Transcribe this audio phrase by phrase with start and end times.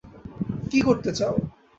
[0.71, 1.35] কী করতে চাও!